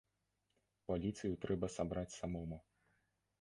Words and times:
Паліцыю 0.91 1.33
трэба 1.43 1.69
сабраць 1.75 2.15
самому. 2.19 2.57